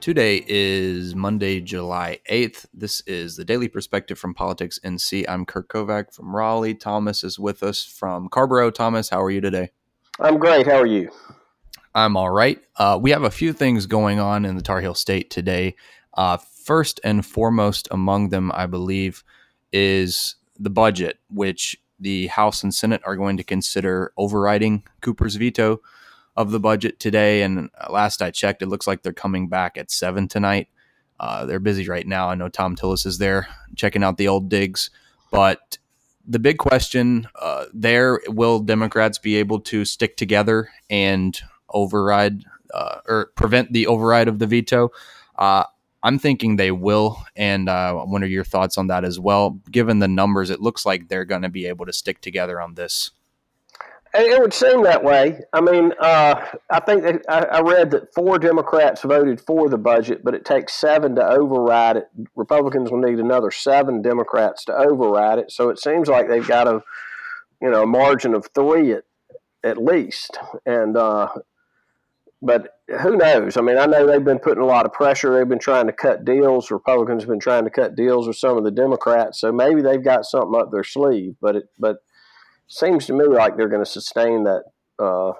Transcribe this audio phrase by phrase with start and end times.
[0.00, 2.64] Today is Monday, July 8th.
[2.72, 5.26] This is the Daily Perspective from Politics NC.
[5.28, 6.72] I'm Kirk Kovac from Raleigh.
[6.72, 8.70] Thomas is with us from Carrboro.
[8.70, 9.72] Thomas, how are you today?
[10.18, 10.66] I'm great.
[10.66, 11.10] How are you?
[11.94, 12.58] I'm all right.
[12.76, 15.76] Uh, we have a few things going on in the Tar Heel State today.
[16.14, 19.22] Uh, first and foremost among them, I believe,
[19.70, 25.82] is the budget, which the House and Senate are going to consider overriding Cooper's veto
[26.36, 27.42] of the budget today.
[27.42, 30.68] And last I checked, it looks like they're coming back at seven tonight.
[31.18, 32.30] Uh, they're busy right now.
[32.30, 34.90] I know Thom Tillis is there checking out the old digs,
[35.30, 35.78] but
[36.26, 43.00] the big question uh, there will Democrats be able to stick together and override uh,
[43.06, 44.90] or prevent the override of the veto?
[45.36, 45.64] Uh,
[46.02, 49.60] I'm thinking they will, and uh, I wonder your thoughts on that as well.
[49.70, 52.74] Given the numbers, it looks like they're going to be able to stick together on
[52.74, 53.10] this.
[54.12, 55.38] It would seem that way.
[55.52, 59.78] I mean, uh, I think that I, I, read that four Democrats voted for the
[59.78, 62.08] budget, but it takes seven to override it.
[62.34, 65.52] Republicans will need another seven Democrats to override it.
[65.52, 66.82] So it seems like they've got a,
[67.62, 69.04] you know, a margin of three at
[69.62, 70.38] at least.
[70.66, 71.28] And uh,
[72.42, 73.56] but who knows?
[73.56, 75.34] I mean, I know they've been putting a lot of pressure.
[75.34, 76.70] They've been trying to cut deals.
[76.70, 79.40] Republicans have been trying to cut deals with some of the Democrats.
[79.40, 81.36] So maybe they've got something up their sleeve.
[81.40, 81.98] But it, but
[82.70, 84.62] seems to me like they're going to sustain that
[84.98, 85.32] uh,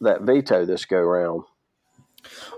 [0.00, 1.42] that veto this go round.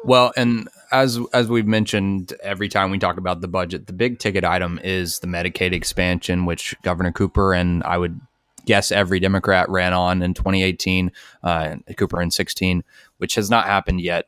[0.05, 4.19] Well, and as as we've mentioned every time we talk about the budget, the big
[4.19, 8.21] ticket item is the Medicaid expansion, which Governor Cooper and I would
[8.67, 11.11] guess every Democrat ran on in 2018,
[11.43, 12.85] uh, Cooper in 16,
[13.17, 14.27] which has not happened yet.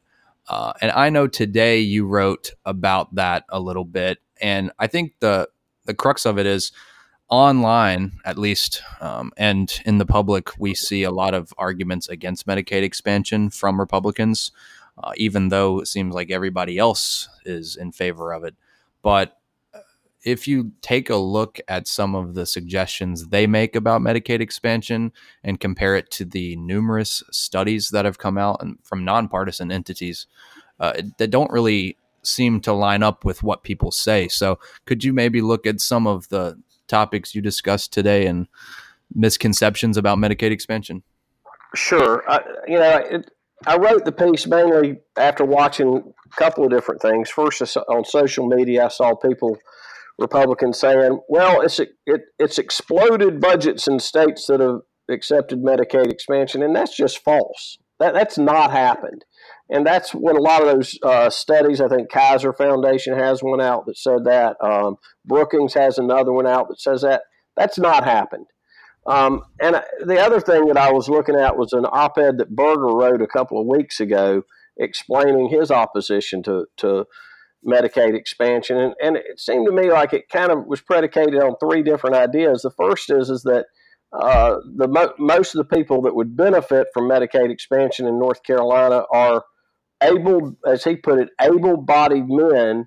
[0.48, 5.14] Uh, and I know today you wrote about that a little bit, and I think
[5.20, 5.48] the
[5.86, 6.72] the crux of it is
[7.30, 12.46] online, at least, um, and in the public, we see a lot of arguments against
[12.46, 14.50] Medicaid expansion from Republicans,
[15.02, 18.54] uh, even though it seems like everybody else is in favor of it.
[19.02, 19.38] But
[19.72, 19.78] uh,
[20.24, 25.12] if you take a look at some of the suggestions they make about Medicaid expansion
[25.44, 30.26] and compare it to the numerous studies that have come out and from nonpartisan entities
[30.80, 34.28] uh, that don't really seem to line up with what people say.
[34.28, 36.58] So, could you maybe look at some of the
[36.90, 38.48] topics you discussed today and
[39.14, 41.02] misconceptions about Medicaid expansion?
[41.74, 42.24] Sure.
[42.28, 43.30] I, you know, it,
[43.66, 47.30] I wrote the piece mainly after watching a couple of different things.
[47.30, 49.58] First, on social media, I saw people,
[50.18, 51.90] Republicans, saying, "Well, it's it,
[52.38, 57.78] it's exploded budgets in states that have accepted Medicaid expansion," and that's just false.
[57.98, 59.24] That that's not happened.
[59.70, 63.60] And that's what a lot of those uh, studies, I think Kaiser Foundation has one
[63.60, 64.56] out that said that.
[64.60, 67.22] Um, Brookings has another one out that says that.
[67.56, 68.46] That's not happened.
[69.06, 72.54] Um, and the other thing that I was looking at was an op ed that
[72.54, 74.42] Berger wrote a couple of weeks ago
[74.76, 77.06] explaining his opposition to, to
[77.66, 78.76] Medicaid expansion.
[78.76, 82.16] And, and it seemed to me like it kind of was predicated on three different
[82.16, 82.62] ideas.
[82.62, 83.66] The first is, is that
[84.12, 88.42] uh, the mo- most of the people that would benefit from Medicaid expansion in North
[88.42, 89.44] Carolina are
[90.02, 92.86] able, as he put it, able-bodied men,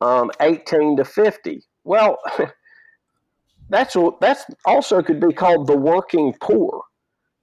[0.00, 1.62] um, 18 to 50.
[1.84, 2.18] Well,
[3.68, 6.82] that's that's also could be called the working poor.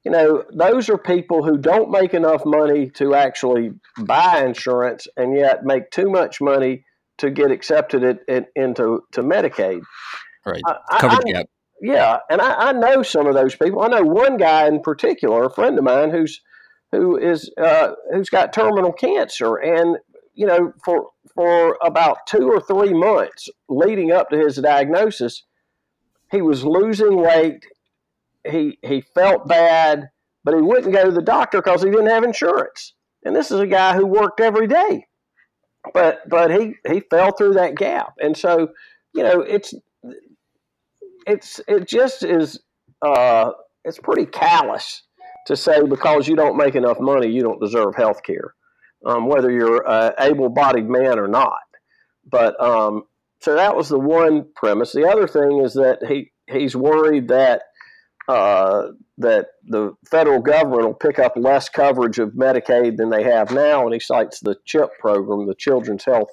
[0.04, 5.36] You know, those are people who don't make enough money to actually buy insurance, and
[5.36, 6.84] yet make too much money
[7.20, 9.82] to get accepted it, it into to Medicaid.
[10.46, 10.62] Right,
[11.00, 11.46] covered gap.
[11.82, 13.82] Yeah, and I, I know some of those people.
[13.82, 16.42] I know one guy in particular, a friend of mine, who's
[16.94, 19.98] who is uh, who's got terminal cancer, and
[20.36, 25.44] you know for for about two or three months leading up to his diagnosis,
[26.32, 27.66] he was losing weight.
[28.48, 30.10] He he felt bad,
[30.44, 32.94] but he wouldn't go to the doctor because he didn't have insurance.
[33.26, 35.08] And this is a guy who worked every day,
[35.96, 38.70] but but he he fell through that gap, and so
[39.16, 39.74] you know it's
[41.26, 42.60] it's it just is
[43.02, 43.52] uh,
[43.84, 45.02] it's pretty callous
[45.48, 48.54] to say because you don't make enough money, you don't deserve health care,
[49.06, 51.60] um, whether you're an able bodied man or not.
[52.30, 53.04] But um,
[53.42, 54.94] so that was the one premise.
[54.94, 57.64] The other thing is that he, he's worried that
[58.28, 58.88] uh,
[59.18, 63.84] that the federal government will pick up less coverage of Medicaid than they have now,
[63.84, 66.30] and he cites the CHIP program, the Children's Health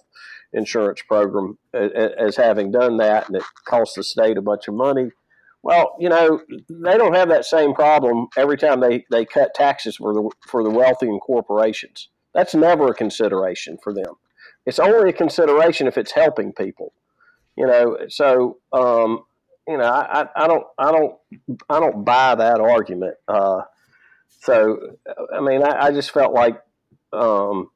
[0.52, 5.10] Insurance Program, as having done that, and it costs the state a bunch of money.
[5.62, 9.96] Well, you know, they don't have that same problem every time they, they cut taxes
[9.96, 12.08] for the for the wealthy and corporations.
[12.34, 14.14] That's never a consideration for them.
[14.66, 16.92] It's only a consideration if it's helping people.
[17.56, 19.24] You know, so um,
[19.68, 21.14] you know, I, I, don't I don't
[21.68, 23.16] I don't buy that argument.
[23.28, 23.62] Uh,
[24.40, 24.96] so
[25.34, 26.60] I mean, I, I just felt like
[27.12, 27.70] um,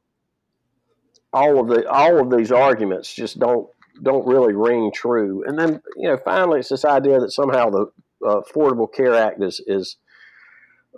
[1.33, 3.69] all of the all of these arguments just don't
[4.03, 5.45] don't really ring true.
[5.47, 7.87] And then you know finally it's this idea that somehow the
[8.25, 9.97] uh, Affordable Care Act is is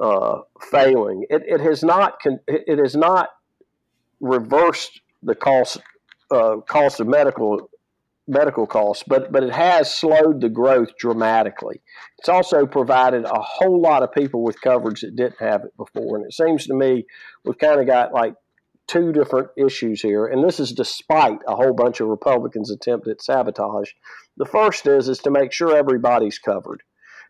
[0.00, 0.40] uh,
[0.70, 1.26] failing.
[1.30, 3.30] It, it has not it has not
[4.20, 5.78] reversed the cost
[6.30, 7.70] uh, cost of medical
[8.28, 11.80] medical costs, but but it has slowed the growth dramatically.
[12.18, 16.16] It's also provided a whole lot of people with coverage that didn't have it before,
[16.16, 17.06] and it seems to me
[17.44, 18.34] we've kind of got like
[18.86, 23.22] two different issues here, and this is despite a whole bunch of Republicans' attempt at
[23.22, 23.90] sabotage.
[24.36, 26.82] The first is is to make sure everybody's covered.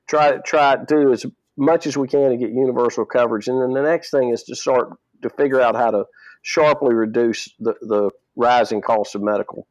[0.06, 1.26] Try try to do as
[1.56, 4.55] much as we can to get universal coverage, and then the next thing is to
[4.55, 4.91] start
[5.23, 6.05] to figure out how to
[6.43, 9.67] sharply reduce the, the rising cost of medical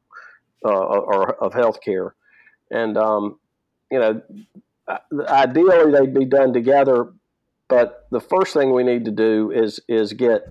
[0.65, 2.13] uh, or of health care.
[2.69, 3.39] And, um,
[3.89, 4.21] you know,
[5.29, 7.13] ideally they'd be done together,
[7.69, 10.41] but the first thing we need to do is, is get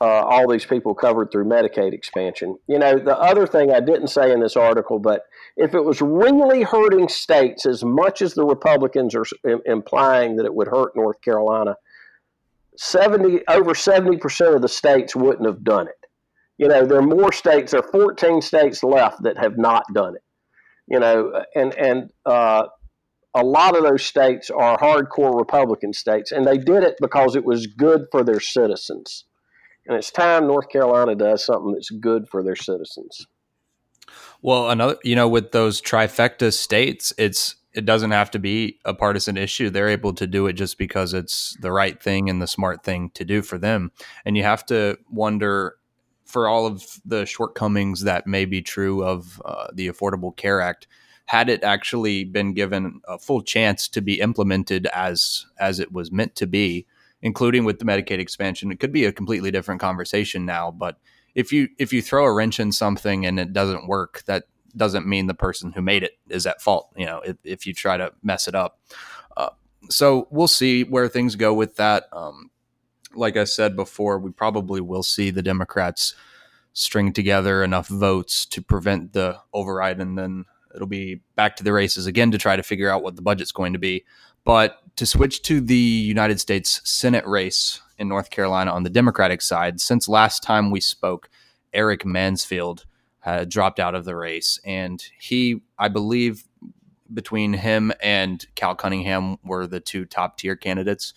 [0.00, 2.56] uh, all these people covered through Medicaid expansion.
[2.66, 5.22] You know, the other thing I didn't say in this article, but
[5.56, 9.24] if it was really hurting states as much as the Republicans are
[9.64, 11.76] implying that it would hurt North Carolina,
[12.76, 16.04] 70 over 70% of the states wouldn't have done it
[16.58, 17.72] you know, there are more states.
[17.72, 20.22] There are 14 states left that have not done it.
[20.86, 22.66] You know, and and uh,
[23.34, 27.44] a lot of those states are hardcore Republican states, and they did it because it
[27.44, 29.24] was good for their citizens.
[29.86, 33.26] And it's time North Carolina does something that's good for their citizens.
[34.42, 38.94] Well, another, you know, with those trifecta states, it's it doesn't have to be a
[38.94, 39.68] partisan issue.
[39.68, 43.10] They're able to do it just because it's the right thing and the smart thing
[43.14, 43.90] to do for them.
[44.24, 45.76] And you have to wonder
[46.24, 50.86] for all of the shortcomings that may be true of uh, the Affordable Care Act,
[51.26, 56.12] had it actually been given a full chance to be implemented as as it was
[56.12, 56.86] meant to be,
[57.24, 60.70] including with the Medicaid expansion, it could be a completely different conversation now.
[60.70, 60.98] But
[61.34, 64.44] if you if you throw a wrench in something and it doesn't work, that
[64.76, 66.90] doesn't mean the person who made it is at fault.
[66.96, 68.78] You know, if, if you try to mess it up.
[69.36, 69.48] Uh,
[69.88, 72.04] so we'll see where things go with that.
[72.12, 72.50] Um,
[73.14, 76.14] like I said before, we probably will see the Democrats
[76.74, 80.44] string together enough votes to prevent the override, and then
[80.74, 83.52] it'll be back to the races again to try to figure out what the budget's
[83.52, 84.04] going to be.
[84.44, 89.40] But to switch to the United States Senate race in North Carolina on the Democratic
[89.40, 91.30] side, since last time we spoke,
[91.72, 92.84] Eric Mansfield
[93.20, 96.44] had dropped out of the race, and he, I believe,
[97.12, 101.14] between him and Cal Cunningham were the two top tier candidates.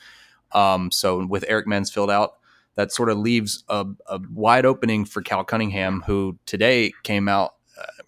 [0.54, 2.34] Um, so with Eric Mansfield out,
[2.76, 7.52] that sort of leaves a, a wide opening for Cal Cunningham, who today came out
[7.52, 7.57] uh,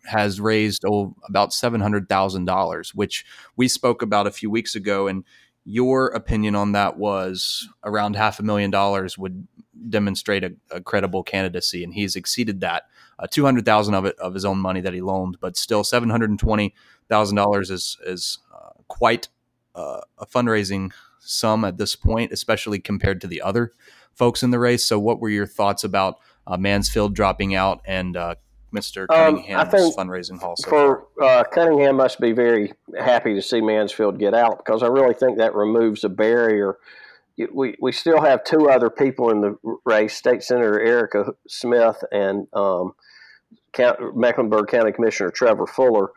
[0.05, 3.25] has raised oh, about seven hundred thousand dollars, which
[3.55, 5.23] we spoke about a few weeks ago, and
[5.65, 9.47] your opinion on that was around half a million dollars would
[9.89, 12.83] demonstrate a, a credible candidacy, and he's exceeded that.
[13.17, 15.83] Uh, Two hundred thousand of it of his own money that he loaned, but still
[15.83, 16.73] seven hundred and twenty
[17.09, 19.27] thousand dollars is is uh, quite
[19.75, 23.71] uh, a fundraising sum at this point, especially compared to the other
[24.13, 24.85] folks in the race.
[24.85, 28.35] So, what were your thoughts about uh, Mansfield dropping out and uh,
[28.73, 29.07] Mr.
[29.07, 30.55] Cunningham's um, fundraising haul?
[30.57, 34.87] So for uh, Cunningham, must be very happy to see Mansfield get out because I
[34.87, 36.77] really think that removes a barrier.
[37.53, 42.47] We, we still have two other people in the race: State Senator Erica Smith and
[42.53, 42.93] um,
[44.13, 46.09] Mecklenburg County Commissioner Trevor Fuller.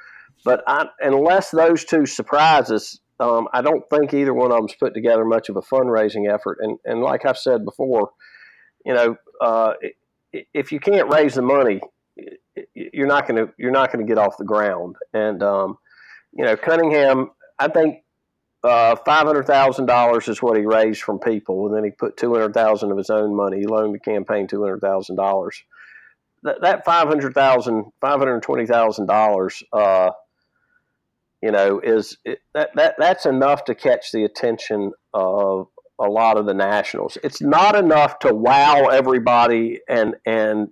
[0.44, 4.94] But I, unless those two surprises, um, I don't think either one of them's put
[4.94, 6.58] together much of a fundraising effort.
[6.60, 8.10] And and like I've said before,
[8.84, 9.74] you know, uh,
[10.32, 11.80] if you can't raise the money,
[12.74, 14.96] you're not going to you're not going to get off the ground.
[15.12, 15.78] And um,
[16.32, 18.02] you know, Cunningham, I think
[18.64, 22.16] uh, five hundred thousand dollars is what he raised from people, and then he put
[22.16, 23.58] two hundred thousand of his own money.
[23.60, 25.62] He loaned the campaign two hundred thousand dollars.
[26.42, 29.62] That that five hundred thousand, five hundred twenty thousand uh, dollars
[31.42, 35.66] you know, is it, that, that that's enough to catch the attention of
[35.98, 37.18] a lot of the nationals.
[37.22, 40.68] It's not enough to wow everybody and and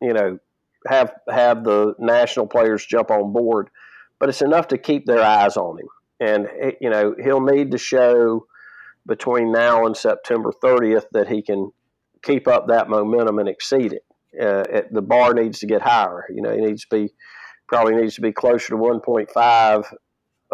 [0.00, 0.38] you know
[0.86, 3.70] have have the national players jump on board,
[4.18, 5.88] but it's enough to keep their eyes on him.
[6.20, 6.48] And
[6.80, 8.46] you know he'll need to show
[9.06, 11.70] between now and September 30th that he can
[12.22, 14.04] keep up that momentum and exceed it.
[14.40, 16.24] Uh, it the bar needs to get higher.
[16.34, 17.12] You know, he needs to be
[17.66, 19.84] probably needs to be closer to 1.5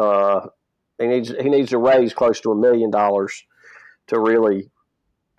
[0.01, 0.47] uh,
[0.99, 3.45] he needs he needs to raise close to a million dollars
[4.09, 4.71] to really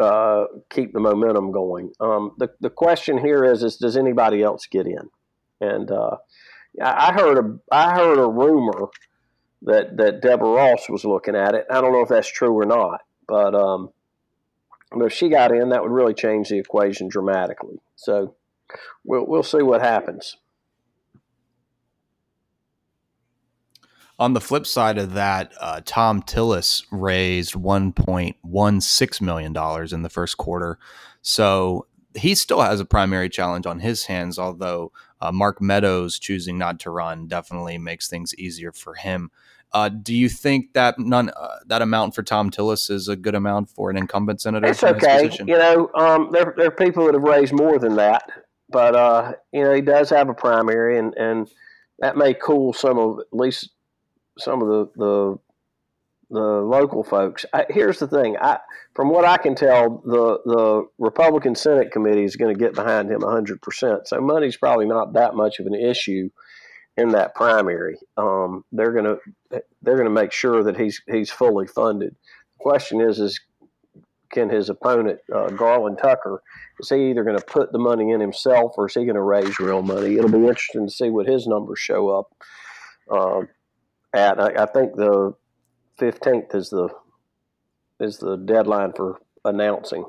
[0.02, 1.94] uh, keep the momentum going.
[2.00, 5.10] Um, the the question here is is does anybody else get in?
[5.60, 6.18] And uh,
[6.82, 8.90] I heard a I heard a rumor
[9.64, 11.66] that that Deborah Ross was looking at it.
[11.70, 13.90] I don't know if that's true or not, but um,
[14.96, 17.78] if she got in, that would really change the equation dramatically.
[17.96, 18.36] So
[19.04, 20.38] we'll we'll see what happens.
[24.22, 29.58] On the flip side of that, uh, Thom Tillis raised $1.16 million
[29.92, 30.78] in the first quarter.
[31.24, 36.60] So he still has a primary challenge on his hands, although uh, Mark Meadows choosing
[36.60, 39.32] not to run definitely makes things easier for him.
[39.74, 43.34] Uh, do you think that none uh, that amount for Thom Tillis is a good
[43.34, 44.68] amount for an incumbent senator?
[44.68, 45.32] It's okay.
[45.40, 48.30] You know, um, there, there are people that have raised more than that,
[48.70, 51.50] but uh, you know he does have a primary, and, and
[51.98, 53.72] that may cool some of at least
[54.42, 55.40] some of the the,
[56.30, 57.46] the local folks.
[57.54, 58.60] I, here's the thing: I,
[58.94, 63.12] from what I can tell, the the Republican Senate committee is going to get behind
[63.12, 64.08] him 100 percent.
[64.08, 66.30] So money's probably not that much of an issue
[66.98, 67.98] in that primary.
[68.18, 72.16] Um, they're going to they're to make sure that he's he's fully funded.
[72.58, 73.40] The question is is
[74.32, 76.42] can his opponent uh, Garland Tucker
[76.82, 79.22] is he either going to put the money in himself or is he going to
[79.22, 80.16] raise real money?
[80.16, 82.34] It'll be interesting to see what his numbers show up.
[83.10, 83.50] Um,
[84.14, 84.40] at.
[84.40, 85.34] I, I think the
[85.98, 86.90] fifteenth is the
[88.00, 90.06] is the deadline for announcing.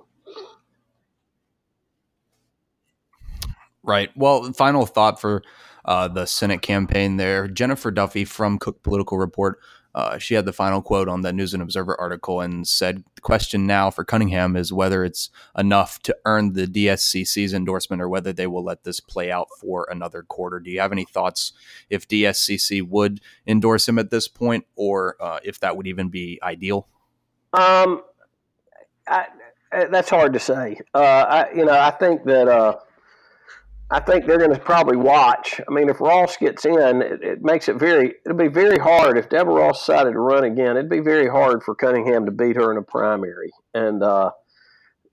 [3.83, 4.11] Right.
[4.17, 5.43] Well, final thought for
[5.85, 7.49] uh, the Senate campaign there.
[7.49, 9.59] Jennifer Duffy from Cook Political Report
[9.95, 13.21] uh, she had the final quote on the News and Observer article and said, The
[13.21, 18.33] question now for Cunningham is whether it's enough to earn the DSCC's endorsement or whether
[18.33, 20.61] they will let this play out for another quarter.
[20.61, 21.53] Do you have any thoughts
[21.91, 26.39] if DSCC would endorse him at this point or uh, if that would even be
[26.43, 26.89] ideal?
[27.53, 28.03] Um,
[29.07, 29.27] I,
[29.71, 30.79] that's hard to say.
[30.95, 32.77] Uh, I, you know, I think that uh,
[33.93, 35.61] I think they're going to probably watch.
[35.69, 38.15] I mean, if Ross gets in, it, it, makes it very.
[38.25, 40.79] It'll be very hard if Deborah Ross decided to run again.
[40.79, 44.31] It'd be very hard for Cunningham to beat her in a primary, and uh,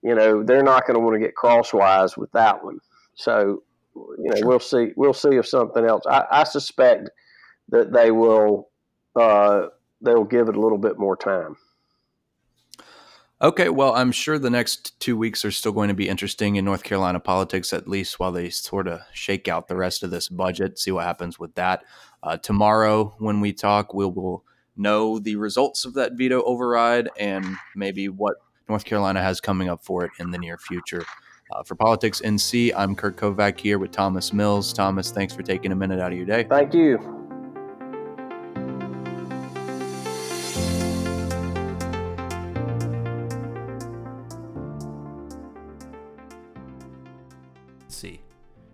[0.01, 2.79] you know they're not going to want to get crosswise with that one.
[3.15, 3.63] So,
[3.95, 4.47] you know, sure.
[4.47, 4.93] we'll see.
[4.95, 6.03] We'll see if something else.
[6.07, 7.09] I, I suspect
[7.67, 8.69] that they will.
[9.13, 9.67] Uh,
[10.01, 11.57] they will give it a little bit more time.
[13.41, 16.65] Okay, well, I'm sure the next two weeks are still going to be interesting in
[16.65, 20.27] North Carolina politics, at least while they sort of shake out the rest of this
[20.27, 21.85] budget, see what happens with that.
[22.21, 24.43] Uh, tomorrow, when we talk, we will
[24.75, 27.45] know the results of that veto override and
[27.77, 28.35] maybe what
[28.67, 31.05] North Carolina has coming up for it in the near future.
[31.51, 34.73] Uh, for Politics NC, I'm Kurt Kovac here with Thomas Mills.
[34.73, 36.43] Thomas, thanks for taking a minute out of your day.
[36.43, 37.18] Thank you.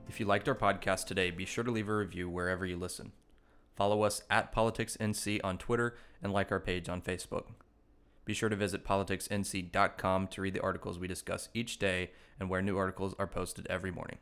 [0.08, 3.12] If you liked our podcast today, be sure to leave a review wherever you listen.
[3.76, 7.46] Follow us at PoliticsNC on Twitter and like our page on Facebook.
[8.24, 12.62] Be sure to visit politicsnc.com to read the articles we discuss each day and where
[12.62, 14.18] new articles are posted every morning.